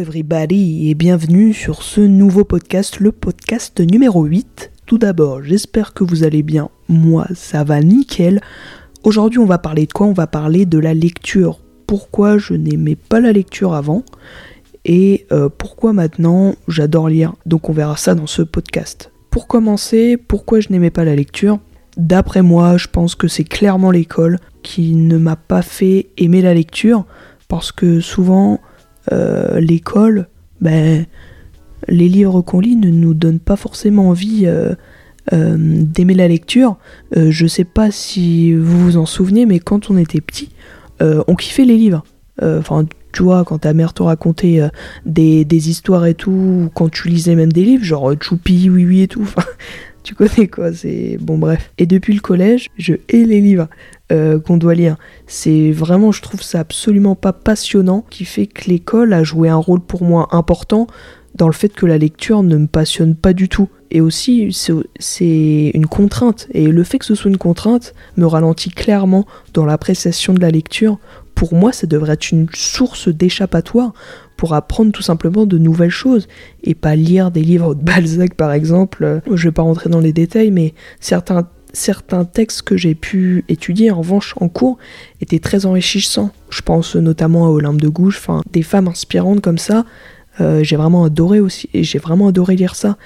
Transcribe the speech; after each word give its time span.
everybody 0.00 0.88
et 0.88 0.94
bienvenue 0.94 1.52
sur 1.52 1.82
ce 1.82 2.00
nouveau 2.00 2.44
podcast, 2.44 3.00
le 3.00 3.12
podcast 3.12 3.80
numéro 3.80 4.24
8. 4.24 4.72
Tout 4.86 4.96
d'abord, 4.96 5.42
j'espère 5.42 5.92
que 5.92 6.04
vous 6.04 6.24
allez 6.24 6.42
bien. 6.42 6.70
Moi, 6.88 7.26
ça 7.34 7.64
va 7.64 7.82
nickel. 7.82 8.40
Aujourd'hui, 9.04 9.40
on 9.40 9.44
va 9.44 9.58
parler 9.58 9.84
de 9.84 9.92
quoi? 9.92 10.06
On 10.06 10.14
va 10.14 10.26
parler 10.26 10.64
de 10.64 10.78
la 10.78 10.94
lecture. 10.94 11.60
Pourquoi 11.86 12.38
je 12.38 12.54
n'aimais 12.54 12.96
pas 12.96 13.20
la 13.20 13.32
lecture 13.32 13.74
avant? 13.74 14.02
Et 14.86 15.26
euh, 15.32 15.50
pourquoi 15.50 15.92
maintenant 15.92 16.54
j'adore 16.66 17.10
lire? 17.10 17.34
Donc 17.44 17.68
on 17.68 17.74
verra 17.74 17.98
ça 17.98 18.14
dans 18.14 18.26
ce 18.26 18.40
podcast. 18.40 19.12
Pour 19.30 19.48
commencer, 19.48 20.16
pourquoi 20.16 20.60
je 20.60 20.68
n'aimais 20.70 20.90
pas 20.90 21.04
la 21.04 21.14
lecture? 21.14 21.58
D'après 21.98 22.40
moi, 22.40 22.78
je 22.78 22.86
pense 22.86 23.14
que 23.14 23.28
c'est 23.28 23.44
clairement 23.44 23.90
l'école 23.90 24.38
qui 24.62 24.94
ne 24.94 25.18
m'a 25.18 25.36
pas 25.36 25.60
fait 25.60 26.08
aimer 26.16 26.40
la 26.40 26.54
lecture 26.54 27.04
parce 27.48 27.70
que 27.70 28.00
souvent 28.00 28.60
euh, 29.12 29.60
l'école, 29.60 30.28
ben, 30.60 31.06
les 31.88 32.08
livres 32.08 32.42
qu'on 32.42 32.60
lit 32.60 32.76
ne 32.76 32.90
nous 32.90 33.14
donnent 33.14 33.40
pas 33.40 33.56
forcément 33.56 34.08
envie 34.10 34.42
euh, 34.44 34.74
euh, 35.32 35.56
d'aimer 35.58 36.14
la 36.14 36.28
lecture. 36.28 36.76
je 37.14 37.46
sais 37.46 37.64
pas 37.64 37.90
si 37.90 38.52
vous 38.54 38.80
vous 38.80 38.96
en 38.96 39.06
souvenez, 39.06 39.46
mais 39.46 39.58
quand 39.58 39.90
on 39.90 39.96
était 39.96 40.20
petit, 40.20 40.50
on 41.00 41.34
kiffait 41.34 41.64
les 41.64 41.78
livres. 41.78 42.04
Enfin, 42.42 42.86
tu 43.12 43.22
vois, 43.22 43.44
quand 43.44 43.58
ta 43.58 43.72
mère 43.72 43.94
te 43.94 44.02
racontait 44.02 44.60
des, 45.06 45.44
des, 45.44 45.70
histoires 45.70 46.06
et 46.06 46.14
tout, 46.14 46.70
quand 46.74 46.90
tu 46.90 47.08
lisais 47.08 47.34
même 47.34 47.52
des 47.52 47.64
livres, 47.64 47.84
genre 47.84 48.12
Choupi, 48.20 48.68
Oui 48.70 48.84
Oui 48.84 49.00
et 49.02 49.08
tout, 49.08 49.28
tu 50.02 50.14
connais 50.14 50.48
quoi, 50.48 50.72
c'est... 50.72 51.18
Bon 51.20 51.38
bref. 51.38 51.70
Et 51.78 51.86
depuis 51.86 52.14
le 52.14 52.20
collège, 52.20 52.68
je 52.76 52.94
hais 53.08 53.24
les 53.24 53.40
livres. 53.40 53.68
Euh, 54.12 54.40
qu'on 54.40 54.56
doit 54.56 54.74
lire. 54.74 54.96
C'est 55.28 55.70
vraiment, 55.70 56.10
je 56.10 56.20
trouve 56.20 56.42
ça 56.42 56.58
absolument 56.58 57.14
pas 57.14 57.32
passionnant, 57.32 58.04
qui 58.10 58.24
fait 58.24 58.48
que 58.48 58.68
l'école 58.68 59.12
a 59.12 59.22
joué 59.22 59.48
un 59.48 59.56
rôle 59.56 59.78
pour 59.78 60.02
moi 60.02 60.26
important 60.32 60.88
dans 61.36 61.46
le 61.46 61.52
fait 61.52 61.68
que 61.68 61.86
la 61.86 61.96
lecture 61.96 62.42
ne 62.42 62.56
me 62.56 62.66
passionne 62.66 63.14
pas 63.14 63.32
du 63.32 63.48
tout. 63.48 63.68
Et 63.92 64.00
aussi, 64.00 64.56
c'est 64.98 65.70
une 65.74 65.86
contrainte. 65.86 66.48
Et 66.52 66.66
le 66.66 66.82
fait 66.82 66.98
que 66.98 67.04
ce 67.04 67.14
soit 67.14 67.30
une 67.30 67.38
contrainte 67.38 67.94
me 68.16 68.26
ralentit 68.26 68.70
clairement 68.70 69.26
dans 69.54 69.64
l'appréciation 69.64 70.34
de 70.34 70.40
la 70.40 70.50
lecture. 70.50 70.98
Pour 71.34 71.54
moi, 71.54 71.72
ça 71.72 71.86
devrait 71.86 72.14
être 72.14 72.30
une 72.30 72.48
source 72.52 73.08
d'échappatoire 73.08 73.92
pour 74.36 74.54
apprendre 74.54 74.92
tout 74.92 75.02
simplement 75.02 75.46
de 75.46 75.58
nouvelles 75.58 75.90
choses 75.90 76.26
et 76.62 76.74
pas 76.74 76.96
lire 76.96 77.30
des 77.30 77.42
livres 77.42 77.74
de 77.74 77.82
Balzac 77.82 78.34
par 78.34 78.52
exemple. 78.52 79.20
Je 79.30 79.48
vais 79.48 79.52
pas 79.52 79.62
rentrer 79.62 79.90
dans 79.90 80.00
les 80.00 80.12
détails, 80.12 80.50
mais 80.50 80.74
certains 80.98 81.46
certains 81.72 82.24
textes 82.24 82.62
que 82.62 82.76
j'ai 82.76 82.94
pu 82.94 83.44
étudier 83.48 83.90
en 83.90 83.98
revanche 83.98 84.34
en 84.40 84.48
cours 84.48 84.78
étaient 85.20 85.38
très 85.38 85.66
enrichissants. 85.66 86.30
Je 86.50 86.62
pense 86.62 86.96
notamment 86.96 87.46
à 87.46 87.50
Olympe 87.50 87.80
de 87.80 87.88
Gouges, 87.88 88.20
des 88.50 88.62
femmes 88.62 88.88
inspirantes 88.88 89.40
comme 89.40 89.58
ça. 89.58 89.84
Euh, 90.40 90.62
j'ai 90.62 90.76
vraiment 90.76 91.04
adoré 91.04 91.40
aussi, 91.40 91.68
et 91.74 91.82
j'ai 91.82 91.98
vraiment 91.98 92.28
adoré 92.28 92.56
lire 92.56 92.74
ça. 92.74 92.96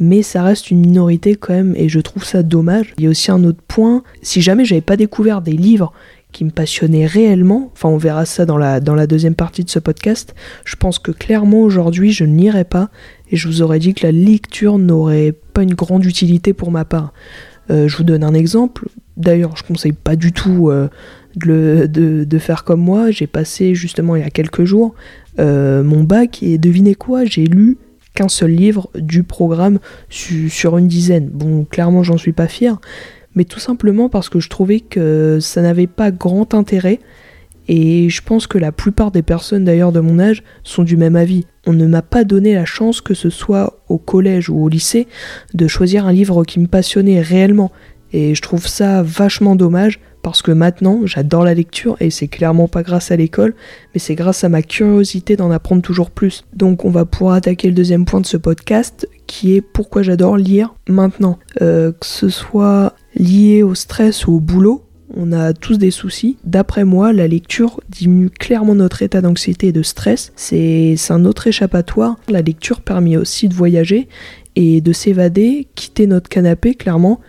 Mais 0.00 0.22
ça 0.22 0.42
reste 0.42 0.70
une 0.70 0.80
minorité 0.80 1.36
quand 1.36 1.52
même, 1.52 1.74
et 1.76 1.88
je 1.88 2.00
trouve 2.00 2.24
ça 2.24 2.42
dommage. 2.42 2.94
Il 2.98 3.04
y 3.04 3.06
a 3.06 3.10
aussi 3.10 3.30
un 3.30 3.44
autre 3.44 3.62
point, 3.66 4.02
si 4.22 4.40
jamais 4.40 4.64
j'avais 4.64 4.80
pas 4.80 4.96
découvert 4.96 5.42
des 5.42 5.52
livres 5.52 5.92
qui 6.32 6.44
me 6.44 6.50
passionnaient 6.50 7.06
réellement, 7.06 7.70
enfin 7.72 7.88
on 7.88 7.98
verra 7.98 8.24
ça 8.24 8.46
dans 8.46 8.58
la, 8.58 8.80
dans 8.80 8.94
la 8.94 9.06
deuxième 9.06 9.34
partie 9.34 9.64
de 9.64 9.70
ce 9.70 9.78
podcast, 9.78 10.34
je 10.64 10.76
pense 10.76 10.98
que 10.98 11.12
clairement 11.12 11.60
aujourd'hui 11.60 12.12
je 12.12 12.24
ne 12.24 12.36
lirais 12.36 12.64
pas, 12.64 12.90
et 13.30 13.36
je 13.36 13.48
vous 13.48 13.62
aurais 13.62 13.78
dit 13.78 13.94
que 13.94 14.06
la 14.06 14.12
lecture 14.12 14.78
n'aurait 14.78 15.34
pas 15.52 15.62
une 15.62 15.74
grande 15.74 16.04
utilité 16.04 16.52
pour 16.52 16.70
ma 16.70 16.84
part. 16.84 17.12
Euh, 17.70 17.88
je 17.88 17.96
vous 17.96 18.04
donne 18.04 18.24
un 18.24 18.34
exemple. 18.34 18.88
D'ailleurs, 19.16 19.56
je 19.56 19.62
conseille 19.62 19.92
pas 19.92 20.16
du 20.16 20.32
tout 20.32 20.70
euh, 20.70 20.88
de, 21.36 22.38
faire 22.38 22.64
comme 22.64 22.80
moi. 22.80 23.10
J'ai 23.10 23.26
passé 23.26 23.74
justement 23.74 24.16
il 24.16 24.22
y 24.22 24.26
a 24.26 24.30
quelques 24.30 24.64
jours 24.64 24.94
euh, 25.38 25.82
mon 25.82 26.02
bac 26.04 26.42
et 26.42 26.58
devinez 26.58 26.94
quoi, 26.94 27.24
j'ai 27.24 27.46
lu 27.46 27.78
qu'un 28.14 28.28
seul 28.28 28.50
livre 28.50 28.90
du 28.94 29.22
programme 29.22 29.78
sur 30.10 30.76
une 30.76 30.88
dizaine. 30.88 31.30
Bon, 31.32 31.64
clairement, 31.64 32.02
j'en 32.02 32.18
suis 32.18 32.32
pas 32.32 32.48
fier, 32.48 32.78
mais 33.34 33.44
tout 33.44 33.60
simplement 33.60 34.08
parce 34.08 34.28
que 34.28 34.40
je 34.40 34.48
trouvais 34.48 34.80
que 34.80 35.38
ça 35.40 35.62
n'avait 35.62 35.86
pas 35.86 36.10
grand 36.10 36.54
intérêt. 36.54 37.00
Et 37.68 38.08
je 38.08 38.22
pense 38.22 38.46
que 38.46 38.58
la 38.58 38.72
plupart 38.72 39.12
des 39.12 39.22
personnes 39.22 39.64
d'ailleurs 39.64 39.92
de 39.92 40.00
mon 40.00 40.18
âge 40.18 40.42
sont 40.64 40.82
du 40.82 40.96
même 40.96 41.16
avis. 41.16 41.46
On 41.66 41.72
ne 41.72 41.86
m'a 41.86 42.02
pas 42.02 42.24
donné 42.24 42.54
la 42.54 42.64
chance, 42.64 43.00
que 43.00 43.14
ce 43.14 43.30
soit 43.30 43.84
au 43.88 43.98
collège 43.98 44.50
ou 44.50 44.64
au 44.64 44.68
lycée, 44.68 45.06
de 45.54 45.68
choisir 45.68 46.06
un 46.06 46.12
livre 46.12 46.44
qui 46.44 46.58
me 46.58 46.66
passionnait 46.66 47.20
réellement. 47.20 47.70
Et 48.12 48.34
je 48.34 48.42
trouve 48.42 48.66
ça 48.66 49.02
vachement 49.02 49.54
dommage 49.54 50.00
parce 50.22 50.42
que 50.42 50.52
maintenant 50.52 51.00
j'adore 51.04 51.44
la 51.44 51.54
lecture 51.54 51.96
et 52.00 52.10
c'est 52.10 52.28
clairement 52.28 52.68
pas 52.68 52.82
grâce 52.82 53.10
à 53.10 53.16
l'école, 53.16 53.54
mais 53.94 54.00
c'est 54.00 54.14
grâce 54.14 54.44
à 54.44 54.48
ma 54.48 54.62
curiosité 54.62 55.36
d'en 55.36 55.50
apprendre 55.50 55.82
toujours 55.82 56.10
plus. 56.10 56.44
Donc 56.54 56.84
on 56.84 56.90
va 56.90 57.04
pouvoir 57.04 57.34
attaquer 57.34 57.68
le 57.68 57.74
deuxième 57.74 58.04
point 58.04 58.20
de 58.20 58.26
ce 58.26 58.36
podcast 58.36 59.08
qui 59.26 59.54
est 59.54 59.60
pourquoi 59.60 60.02
j'adore 60.02 60.36
lire 60.36 60.74
maintenant. 60.88 61.38
Euh, 61.60 61.92
que 61.92 62.06
ce 62.06 62.28
soit 62.28 62.94
lié 63.14 63.62
au 63.62 63.74
stress 63.74 64.26
ou 64.26 64.34
au 64.34 64.40
boulot, 64.40 64.84
on 65.14 65.32
a 65.32 65.52
tous 65.52 65.78
des 65.78 65.90
soucis. 65.90 66.38
D'après 66.44 66.84
moi, 66.84 67.12
la 67.12 67.28
lecture 67.28 67.80
diminue 67.88 68.30
clairement 68.30 68.74
notre 68.74 69.02
état 69.02 69.20
d'anxiété 69.20 69.68
et 69.68 69.72
de 69.72 69.82
stress. 69.82 70.32
C'est 70.36 70.96
un 71.10 71.24
autre 71.24 71.46
échappatoire. 71.46 72.16
La 72.28 72.42
lecture 72.42 72.80
permet 72.80 73.16
aussi 73.16 73.48
de 73.48 73.54
voyager 73.54 74.08
et 74.56 74.80
de 74.80 74.92
s'évader, 74.92 75.68
quitter 75.74 76.06
notre 76.06 76.28
canapé, 76.28 76.74
clairement. 76.74 77.20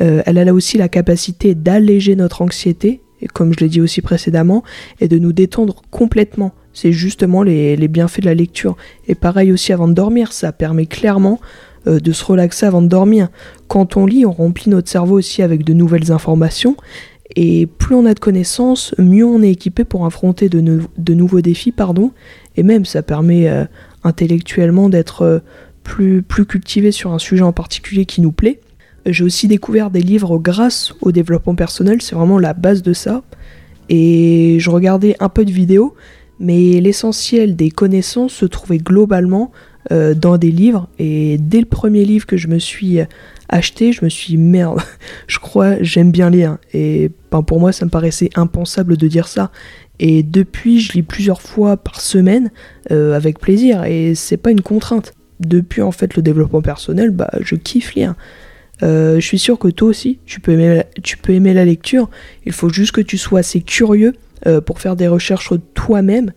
Euh, 0.00 0.22
elle 0.26 0.38
a 0.38 0.44
là 0.44 0.54
aussi 0.54 0.78
la 0.78 0.88
capacité 0.88 1.54
d'alléger 1.54 2.16
notre 2.16 2.42
anxiété, 2.42 3.00
comme 3.32 3.52
je 3.52 3.60
l'ai 3.60 3.68
dit 3.68 3.80
aussi 3.80 4.00
précédemment, 4.00 4.62
et 5.00 5.08
de 5.08 5.18
nous 5.18 5.32
détendre 5.32 5.82
complètement. 5.90 6.52
C'est 6.72 6.92
justement 6.92 7.42
les, 7.42 7.88
bienfaits 7.88 8.20
de 8.20 8.26
la 8.26 8.34
lecture. 8.34 8.76
Et 9.08 9.14
pareil 9.14 9.52
aussi 9.52 9.72
avant 9.72 9.88
de 9.88 9.94
dormir, 9.94 10.32
ça 10.32 10.52
permet 10.52 10.86
clairement 10.86 11.40
euh, 11.86 11.98
de 11.98 12.12
se 12.12 12.24
relaxer 12.24 12.66
avant 12.66 12.82
de 12.82 12.88
dormir. 12.88 13.28
Quand 13.66 13.96
on 13.96 14.06
lit, 14.06 14.24
on 14.24 14.32
remplit 14.32 14.70
notre 14.70 14.88
cerveau 14.88 15.18
aussi 15.18 15.42
avec 15.42 15.64
de 15.64 15.72
nouvelles 15.72 16.12
informations 16.12 16.76
et 17.36 17.66
plus 17.66 17.94
on 17.94 18.06
a 18.06 18.14
de 18.14 18.20
connaissances, 18.20 18.94
mieux 18.96 19.26
on 19.26 19.42
est 19.42 19.50
équipé 19.50 19.84
pour 19.84 20.06
affronter 20.06 20.48
de, 20.48 21.12
nouveaux 21.12 21.40
défis, 21.42 21.72
pardon. 21.72 22.12
Et 22.56 22.62
même 22.62 22.86
ça 22.86 23.02
permet 23.02 23.48
euh, 23.48 23.66
intellectuellement 24.02 24.88
d'être 24.88 25.42
plus 25.82 26.22
cultivé 26.46 26.90
sur 26.90 27.12
un 27.12 27.18
sujet 27.18 27.42
en 27.42 27.52
particulier 27.52 28.06
qui 28.06 28.20
nous 28.20 28.32
plaît. 28.32 28.60
J'ai 29.06 29.24
aussi 29.24 29.48
découvert 29.48 29.90
des 29.90 30.00
livres 30.00 30.38
grâce 30.38 30.92
au 31.00 31.12
développement 31.12 31.54
personnel, 31.54 32.02
c'est 32.02 32.14
vraiment 32.14 32.38
la 32.38 32.52
base 32.52 32.82
de 32.82 32.92
ça. 32.92 33.22
Et 33.88 34.58
je 34.60 34.70
regardais 34.70 35.16
un 35.20 35.28
peu 35.28 35.44
de 35.44 35.50
vidéos, 35.50 35.94
mais 36.40 36.80
l'essentiel 36.80 37.56
des 37.56 37.70
connaissances 37.70 38.32
se 38.32 38.44
trouvait 38.44 38.78
globalement 38.78 39.50
euh, 39.90 40.14
dans 40.14 40.36
des 40.36 40.50
livres. 40.50 40.88
Et 40.98 41.38
dès 41.38 41.60
le 41.60 41.66
premier 41.66 42.04
livre 42.04 42.26
que 42.26 42.36
je 42.36 42.48
me 42.48 42.58
suis 42.58 42.98
acheté, 43.48 43.92
je 43.92 44.04
me 44.04 44.10
suis 44.10 44.32
dit 44.32 44.36
merde, 44.36 44.80
je 45.26 45.38
crois 45.38 45.82
j'aime 45.82 46.10
bien 46.10 46.30
lire. 46.30 46.58
Et 46.74 47.10
ben, 47.30 47.42
pour 47.42 47.60
moi, 47.60 47.72
ça 47.72 47.84
me 47.84 47.90
paraissait 47.90 48.30
impensable 48.34 48.96
de 48.96 49.08
dire 49.08 49.28
ça. 49.28 49.50
Et 50.00 50.22
depuis, 50.22 50.80
je 50.80 50.92
lis 50.92 51.02
plusieurs 51.02 51.42
fois 51.42 51.76
par 51.76 52.00
semaine 52.00 52.50
euh, 52.90 53.14
avec 53.14 53.38
plaisir 53.38 53.84
et 53.84 54.14
c'est 54.14 54.36
pas 54.36 54.50
une 54.50 54.60
contrainte. 54.60 55.14
Depuis 55.40 55.82
en 55.82 55.92
fait 55.92 56.16
le 56.16 56.22
développement 56.22 56.62
personnel, 56.62 57.10
bah 57.10 57.30
je 57.40 57.54
kiffe 57.54 57.94
lire. 57.94 58.14
Euh, 58.82 59.16
je 59.16 59.26
suis 59.26 59.38
sûr 59.38 59.58
que 59.58 59.68
toi 59.68 59.88
aussi, 59.88 60.18
tu 60.24 60.40
peux, 60.40 60.52
aimer 60.52 60.76
la, 60.76 60.84
tu 61.02 61.16
peux 61.16 61.32
aimer 61.32 61.54
la 61.54 61.64
lecture. 61.64 62.08
Il 62.46 62.52
faut 62.52 62.68
juste 62.68 62.92
que 62.92 63.00
tu 63.00 63.18
sois 63.18 63.40
assez 63.40 63.60
curieux 63.60 64.14
euh, 64.46 64.60
pour 64.60 64.80
faire 64.80 64.96
des 64.96 65.08
recherches 65.08 65.52
toi-même 65.74 66.32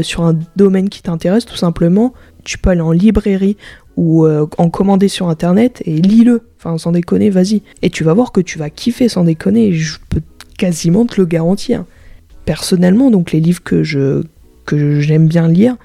sur 0.00 0.22
un 0.22 0.38
domaine 0.54 0.88
qui 0.88 1.02
t'intéresse, 1.02 1.44
tout 1.44 1.56
simplement. 1.56 2.14
Tu 2.44 2.56
peux 2.56 2.70
aller 2.70 2.80
en 2.80 2.92
librairie 2.92 3.58
ou 3.96 4.26
euh, 4.26 4.46
en 4.58 4.70
commander 4.70 5.08
sur 5.08 5.28
internet 5.28 5.82
et 5.84 5.96
lis-le. 5.96 6.42
Enfin, 6.58 6.78
sans 6.78 6.92
déconner, 6.92 7.30
vas-y. 7.30 7.62
Et 7.82 7.90
tu 7.90 8.04
vas 8.04 8.14
voir 8.14 8.32
que 8.32 8.40
tu 8.40 8.58
vas 8.58 8.70
kiffer 8.70 9.08
sans 9.08 9.24
déconner, 9.24 9.72
je 9.72 9.98
peux 10.10 10.22
quasiment 10.58 11.06
te 11.06 11.20
le 11.20 11.26
garantir. 11.26 11.84
Personnellement, 12.44 13.10
donc 13.10 13.32
les 13.32 13.40
livres 13.40 13.62
que 13.62 13.82
je 13.82 14.22
que 14.64 15.00
j'aime 15.00 15.28
bien 15.28 15.48
lire, 15.48 15.76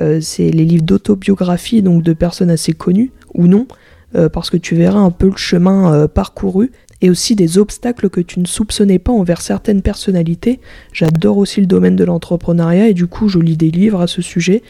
euh, 0.00 0.20
c'est 0.20 0.50
les 0.50 0.64
livres 0.64 0.84
d'autobiographie 0.84 1.82
donc 1.82 2.02
de 2.02 2.14
personnes 2.14 2.50
assez 2.50 2.72
connues 2.72 3.10
ou 3.34 3.46
non, 3.46 3.66
euh, 4.14 4.28
parce 4.28 4.50
que 4.50 4.56
tu 4.56 4.74
verras 4.74 5.00
un 5.00 5.10
peu 5.10 5.26
le 5.26 5.36
chemin 5.36 6.06
parcouru 6.08 6.70
et 7.02 7.10
aussi 7.10 7.34
des 7.34 7.58
obstacles 7.58 8.08
que 8.08 8.20
tu 8.20 8.40
ne 8.40 8.46
soupçonnais 8.46 9.00
pas 9.00 9.12
envers 9.12 9.42
certaines 9.42 9.82
personnalités. 9.82 10.60
J'adore 10.92 11.36
aussi 11.36 11.60
le 11.60 11.66
domaine 11.66 11.96
de 11.96 12.04
l'entrepreneuriat 12.04 12.88
et 12.88 12.94
du 12.94 13.08
coup 13.08 13.28
je 13.28 13.40
lis 13.40 13.56
des 13.56 13.70
livres 13.70 14.00
à 14.00 14.06
ce 14.06 14.22
sujet. 14.22 14.62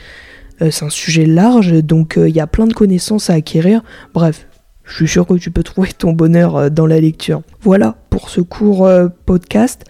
Euh, 0.62 0.70
c'est 0.70 0.84
un 0.84 0.90
sujet 0.90 1.26
large, 1.26 1.72
donc 1.82 2.16
euh, 2.16 2.28
il 2.28 2.34
y 2.34 2.40
a 2.40 2.46
plein 2.46 2.66
de 2.66 2.72
connaissances 2.72 3.30
à 3.30 3.34
acquérir. 3.34 3.82
Bref, 4.14 4.46
je 4.84 4.94
suis 4.94 5.08
sûr 5.08 5.26
que 5.26 5.34
tu 5.34 5.50
peux 5.50 5.62
trouver 5.62 5.90
ton 5.96 6.12
bonheur 6.12 6.56
euh, 6.56 6.68
dans 6.70 6.86
la 6.86 7.00
lecture. 7.00 7.42
Voilà 7.60 7.96
pour 8.10 8.30
ce 8.30 8.40
court 8.40 8.88
podcast. 9.26 9.84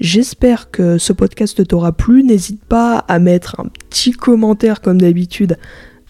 J'espère 0.00 0.70
que 0.70 0.98
ce 0.98 1.12
podcast 1.12 1.66
t'aura 1.66 1.92
plu. 1.92 2.22
N'hésite 2.22 2.64
pas 2.64 2.98
à 3.08 3.18
mettre 3.18 3.58
un 3.58 3.66
petit 3.88 4.12
commentaire 4.12 4.80
comme 4.80 5.00
d'habitude 5.00 5.58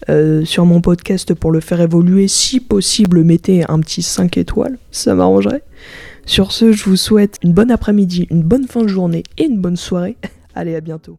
sur 0.07 0.65
mon 0.65 0.81
podcast 0.81 1.33
pour 1.33 1.51
le 1.51 1.59
faire 1.59 1.81
évoluer. 1.81 2.27
Si 2.27 2.59
possible, 2.59 3.23
mettez 3.23 3.63
un 3.69 3.79
petit 3.79 4.01
5 4.01 4.37
étoiles, 4.37 4.77
ça 4.91 5.15
m'arrangerait. 5.15 5.63
Sur 6.25 6.51
ce, 6.51 6.71
je 6.71 6.83
vous 6.85 6.95
souhaite 6.95 7.37
une 7.43 7.53
bonne 7.53 7.71
après-midi, 7.71 8.27
une 8.29 8.43
bonne 8.43 8.67
fin 8.67 8.83
de 8.83 8.87
journée 8.87 9.23
et 9.37 9.45
une 9.45 9.59
bonne 9.59 9.77
soirée. 9.77 10.15
Allez, 10.55 10.75
à 10.75 10.81
bientôt. 10.81 11.17